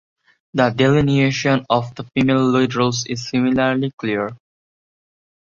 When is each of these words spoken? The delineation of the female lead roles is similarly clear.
The 0.55 0.71
delineation 0.71 1.63
of 1.69 1.93
the 1.93 2.05
female 2.05 2.39
lead 2.43 2.73
roles 2.73 3.05
is 3.05 3.29
similarly 3.29 3.91
clear. 3.99 4.35